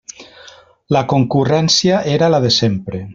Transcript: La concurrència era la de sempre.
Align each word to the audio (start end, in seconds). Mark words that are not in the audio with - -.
La 0.97 1.03
concurrència 1.13 2.03
era 2.17 2.31
la 2.37 2.41
de 2.47 2.53
sempre. 2.61 3.05